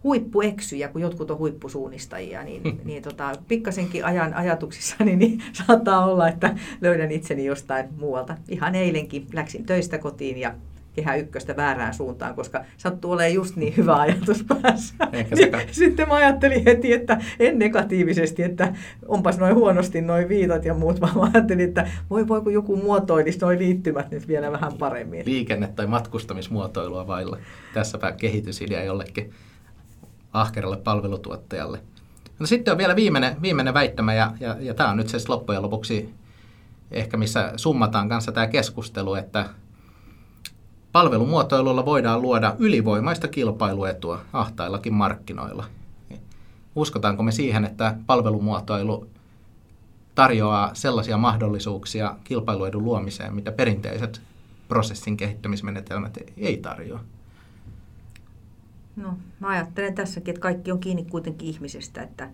[0.05, 6.55] huippueksyjä, kun jotkut on huippusuunnistajia, niin, niin tota, pikkasenkin ajan ajatuksissani niin saattaa olla, että
[6.81, 8.37] löydän itseni jostain muualta.
[8.49, 10.55] Ihan eilenkin läksin töistä kotiin ja
[10.95, 14.95] kehä ykköstä väärään suuntaan, koska sattuu olemaan just niin hyvä ajatus päässä.
[15.13, 18.75] niin, sitten mä ajattelin heti, että en negatiivisesti, että
[19.09, 22.77] onpas noin huonosti noin viitat ja muut, vaan mä ajattelin, että voi voi kun joku
[22.77, 25.27] muotoilisi noin liittymät nyt vielä vähän paremmin.
[25.27, 27.39] Liikenne- tai matkustamismuotoilua vailla.
[27.75, 29.33] Tässäpä kehitysidea jollekin
[30.35, 31.81] ahkeralle palvelutuottajalle.
[32.39, 35.63] No sitten on vielä viimeinen, viimeinen väittämä, ja, ja, ja tämä on nyt se loppujen
[35.63, 36.15] lopuksi
[36.91, 39.47] ehkä missä summataan kanssa tämä keskustelu, että
[40.93, 45.65] palvelumuotoilulla voidaan luoda ylivoimaista kilpailuetua ahtaillakin markkinoilla.
[46.77, 49.07] Uskotaanko me siihen, että palvelumuotoilu
[50.15, 54.23] tarjoaa sellaisia mahdollisuuksia kilpailuedun luomiseen, mitä perinteiset
[54.69, 57.01] prosessin kehittämismenetelmät ei tarjoa?
[58.97, 62.31] No, mä ajattelen tässäkin, että kaikki on kiinni kuitenkin ihmisestä, että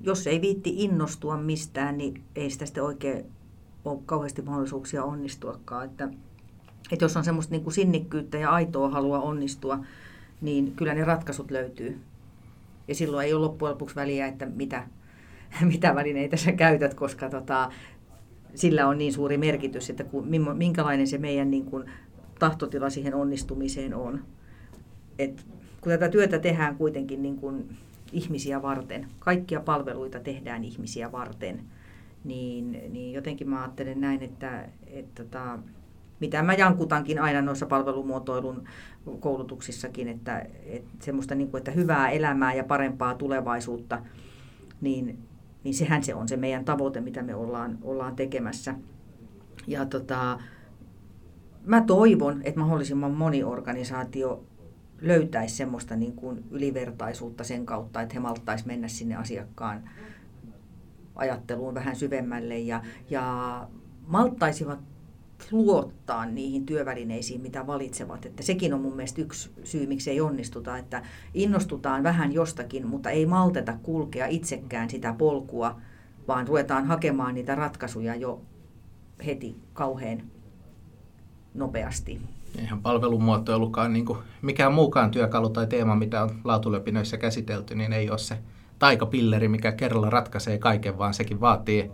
[0.00, 3.24] jos ei viitti innostua mistään, niin ei sitä sitten oikein
[3.84, 5.84] ole kauheasti mahdollisuuksia onnistuakaan.
[5.84, 6.08] Että,
[6.92, 9.78] että jos on semmoista niin kuin sinnikkyyttä ja aitoa halua onnistua,
[10.40, 12.00] niin kyllä ne ratkaisut löytyy.
[12.88, 14.88] Ja silloin ei ole loppujen lopuksi väliä, että mitä,
[15.72, 17.70] mitä välineitä sä käytät, koska tota,
[18.54, 20.04] sillä on niin suuri merkitys, että
[20.54, 21.90] minkälainen se meidän niin kuin,
[22.38, 24.24] tahtotila siihen onnistumiseen on
[25.18, 25.46] et
[25.80, 27.76] kun tätä työtä tehdään kuitenkin niin kuin
[28.12, 31.60] ihmisiä varten, kaikkia palveluita tehdään ihmisiä varten,
[32.24, 35.58] niin, niin jotenkin mä ajattelen näin, että, että tota,
[36.20, 38.64] mitä mä jankutankin aina noissa palvelumuotoilun
[39.20, 44.02] koulutuksissakin, että, että semmoista niin kuin, että hyvää elämää ja parempaa tulevaisuutta,
[44.80, 45.18] niin,
[45.64, 48.74] niin sehän se on se meidän tavoite, mitä me ollaan, ollaan tekemässä.
[49.66, 50.38] Ja tota,
[51.64, 54.44] mä toivon, että mahdollisimman moni organisaatio
[55.04, 59.90] löytäisi semmoista niin kuin ylivertaisuutta sen kautta, että he malttaisi mennä sinne asiakkaan
[61.16, 63.68] ajatteluun vähän syvemmälle ja, ja
[64.06, 64.78] malttaisivat
[65.50, 68.26] luottaa niihin työvälineisiin, mitä valitsevat.
[68.26, 71.02] Että sekin on mun mielestä yksi syy, miksi ei onnistuta, että
[71.34, 75.80] innostutaan vähän jostakin, mutta ei malteta kulkea itsekään sitä polkua,
[76.28, 78.42] vaan ruvetaan hakemaan niitä ratkaisuja jo
[79.26, 80.22] heti kauhean
[81.54, 82.20] nopeasti
[82.58, 88.10] eihän palvelumuotoilukaan niin kuin mikään muukaan työkalu tai teema, mitä on laatulöpinöissä käsitelty, niin ei
[88.10, 88.38] ole se
[88.78, 91.90] taikapilleri, mikä kerralla ratkaisee kaiken, vaan sekin vaatii,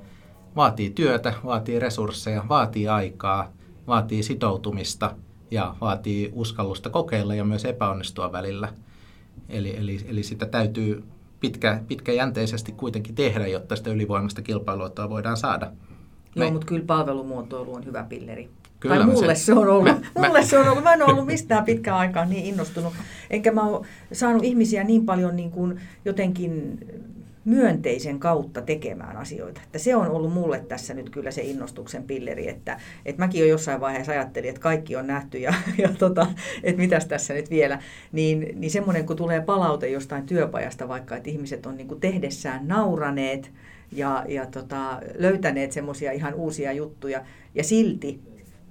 [0.57, 3.53] vaatii työtä, vaatii resursseja, vaatii aikaa,
[3.87, 5.15] vaatii sitoutumista
[5.51, 8.69] ja vaatii uskallusta kokeilla ja myös epäonnistua välillä.
[9.49, 11.05] Eli, eli, eli sitä täytyy
[11.41, 15.73] pitkä, pitkäjänteisesti kuitenkin tehdä, jotta sitä ylivoimasta kilpailua voidaan saada.
[16.35, 18.51] Joo, mutta kyllä palvelumuotoilu on hyvä pilleri.
[18.81, 19.85] Kyllä tai mulle se, se on ollut.
[19.85, 20.85] Mä, mulle mä, se on ollut.
[20.85, 22.93] Mä en ollut mistään pitkään aikaa niin innostunut.
[23.31, 26.79] Enkä mä ole saanut ihmisiä niin paljon niin kuin jotenkin
[27.45, 29.61] myönteisen kautta tekemään asioita.
[29.65, 33.47] Että se on ollut mulle tässä nyt kyllä se innostuksen pilleri, että, että mäkin jo
[33.47, 36.27] jossain vaiheessa ajattelin, että kaikki on nähty ja, ja tota,
[36.63, 37.79] että mitäs tässä nyt vielä.
[38.13, 42.69] Niin, niin semmoinen, kun tulee palaute jostain työpajasta vaikka, että ihmiset on niin kuin tehdessään
[42.69, 43.51] nauraneet
[43.93, 47.25] ja, ja tota, löytäneet semmoisia ihan uusia juttuja
[47.55, 48.21] ja silti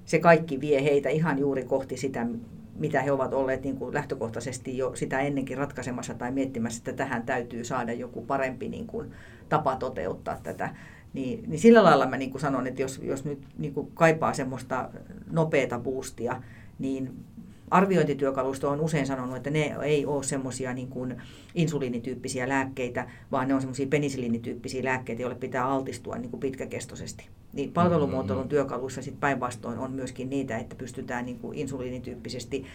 [0.05, 2.27] se kaikki vie heitä ihan juuri kohti sitä,
[2.75, 7.23] mitä he ovat olleet niin kuin lähtökohtaisesti jo sitä ennenkin ratkaisemassa tai miettimässä, että tähän
[7.23, 9.11] täytyy saada joku parempi niin kuin,
[9.49, 10.75] tapa toteuttaa tätä.
[11.13, 14.33] Niin, niin sillä lailla mä niin kuin sanon, että jos, jos nyt niin kuin kaipaa
[14.33, 14.89] semmoista
[15.31, 16.41] nopeata boostia,
[16.79, 17.25] niin
[17.71, 21.21] arviointityökalusto on usein sanonut, että ne ei ole semmoisia niin kuin
[21.55, 27.27] insuliinityyppisiä lääkkeitä, vaan ne on semmoisia penisiliinityyppisiä lääkkeitä, joille pitää altistua niin kuin pitkäkestoisesti.
[27.53, 28.49] Niin palvelumuotoilun mm-hmm.
[28.49, 32.65] työkaluissa sitten päinvastoin on myöskin niitä, että pystytään niin kuin insuliinityyppisesti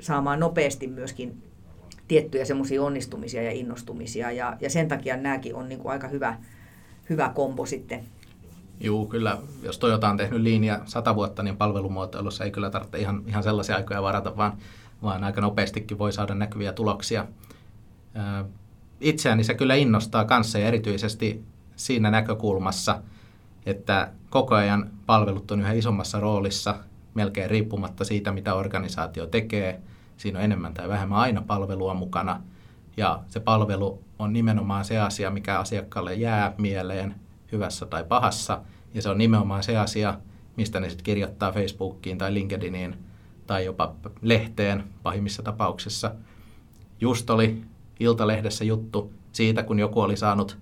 [0.00, 1.42] saamaan nopeasti myöskin
[2.08, 4.30] tiettyjä semmoisia onnistumisia ja innostumisia.
[4.30, 6.38] Ja, ja sen takia nämäkin on niin kuin aika hyvä,
[7.10, 8.04] hyvä kombo sitten
[8.80, 9.38] Joo, kyllä.
[9.62, 13.76] Jos Toyota on tehnyt linja sata vuotta, niin palvelumuotoilussa ei kyllä tarvitse ihan, ihan sellaisia
[13.76, 14.52] aikoja varata, vaan,
[15.02, 17.26] vaan aika nopeastikin voi saada näkyviä tuloksia.
[19.00, 21.44] itseäni se kyllä innostaa kanssa ja erityisesti
[21.76, 22.98] siinä näkökulmassa,
[23.66, 26.74] että koko ajan palvelut on yhä isommassa roolissa,
[27.14, 29.80] melkein riippumatta siitä, mitä organisaatio tekee.
[30.16, 32.40] Siinä on enemmän tai vähemmän aina palvelua mukana.
[32.96, 37.14] Ja se palvelu on nimenomaan se asia, mikä asiakkaalle jää mieleen
[37.52, 38.60] hyvässä tai pahassa.
[38.94, 40.18] Ja se on nimenomaan se asia,
[40.56, 42.96] mistä ne sitten kirjoittaa Facebookiin tai LinkedIniin
[43.46, 46.14] tai jopa lehteen pahimmissa tapauksissa.
[47.00, 47.62] Just oli
[48.00, 50.58] Iltalehdessä juttu siitä, kun joku oli saanut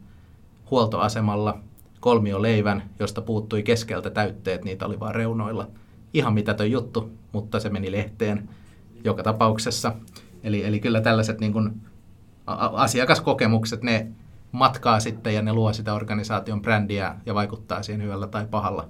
[0.70, 1.58] huoltoasemalla
[2.00, 5.68] kolmio leivän, josta puuttui keskeltä täytteet, niitä oli vain reunoilla.
[6.14, 8.48] Ihan mitätön juttu, mutta se meni lehteen
[9.04, 9.94] joka tapauksessa.
[10.42, 11.80] Eli, eli kyllä tällaiset niin kuin
[12.72, 14.08] asiakaskokemukset, ne
[14.52, 18.88] matkaa sitten ja ne luo sitä organisaation brändiä ja vaikuttaa siihen hyvällä tai pahalla.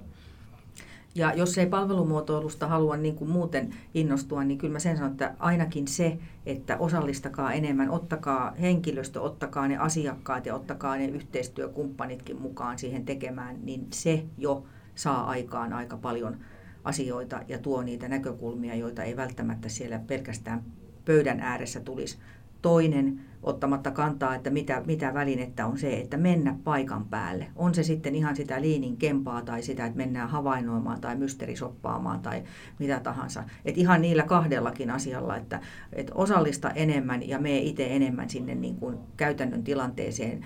[1.15, 5.35] Ja jos ei palvelumuotoilusta halua niin kuin muuten innostua, niin kyllä mä sen sanon, että
[5.39, 12.79] ainakin se, että osallistakaa enemmän, ottakaa henkilöstö, ottakaa ne asiakkaat ja ottakaa ne yhteistyökumppanitkin mukaan
[12.79, 16.37] siihen tekemään, niin se jo saa aikaan aika paljon
[16.83, 20.63] asioita ja tuo niitä näkökulmia, joita ei välttämättä siellä pelkästään
[21.05, 22.17] pöydän ääressä tulisi.
[22.63, 27.47] Toinen ottamatta kantaa, että mitä, mitä välinettä on se, että mennä paikan päälle.
[27.55, 32.43] On se sitten ihan sitä liinin kempaa tai sitä, että mennään havainnoimaan tai mysteerisoppaamaan tai
[32.79, 33.43] mitä tahansa.
[33.65, 35.61] Et ihan niillä kahdellakin asialla, että,
[35.93, 40.45] että osallista enemmän ja me itse enemmän sinne niin kuin käytännön tilanteeseen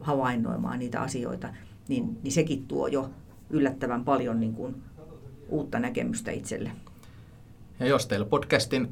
[0.00, 1.48] havainnoimaan niitä asioita,
[1.88, 3.10] niin, niin sekin tuo jo
[3.50, 4.74] yllättävän paljon niin kuin
[5.48, 6.70] uutta näkemystä itselle.
[7.80, 8.88] Ja jos teillä podcastin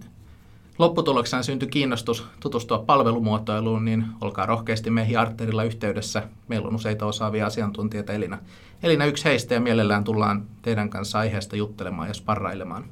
[0.78, 6.22] lopputuloksena syntyi kiinnostus tutustua palvelumuotoiluun, niin olkaa rohkeasti meihin Arterilla yhteydessä.
[6.48, 8.38] Meillä on useita osaavia asiantuntijoita Elina.
[8.82, 12.84] Elina yksi heistä ja mielellään tullaan teidän kanssa aiheesta juttelemaan ja sparrailemaan.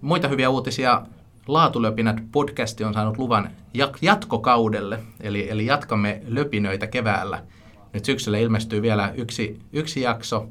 [0.00, 1.02] Muita hyviä uutisia.
[1.48, 3.50] Laatulöpinät podcasti on saanut luvan
[4.02, 7.42] jatkokaudelle, eli, eli jatkamme löpinöitä keväällä.
[7.92, 10.48] Nyt syksyllä ilmestyy vielä yksi, yksi jakso,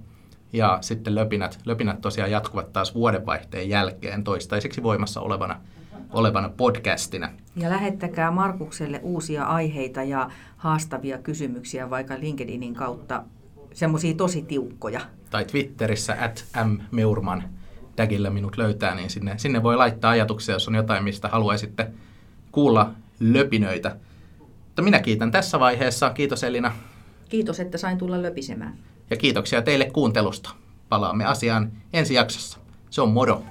[0.53, 5.61] ja sitten löpinät, löpinät tosiaan jatkuvat taas vuodenvaihteen jälkeen toistaiseksi voimassa olevana
[6.13, 7.29] olevana podcastina.
[7.55, 13.23] Ja lähettäkää Markukselle uusia aiheita ja haastavia kysymyksiä vaikka LinkedInin kautta,
[13.73, 15.01] semmoisia tosi tiukkoja.
[15.29, 16.45] Tai Twitterissä at
[16.91, 17.43] mmeurman
[17.95, 21.87] tagillä minut löytää, niin sinne, sinne voi laittaa ajatuksia, jos on jotain, mistä haluaisitte
[22.51, 23.95] kuulla löpinöitä.
[24.65, 26.09] Mutta minä kiitän tässä vaiheessa.
[26.09, 26.71] Kiitos Elina.
[27.29, 28.73] Kiitos, että sain tulla löpisemään.
[29.09, 30.49] Ja kiitoksia teille kuuntelusta.
[30.89, 32.59] Palaamme asiaan ensi jaksossa.
[32.89, 33.43] Se on moro.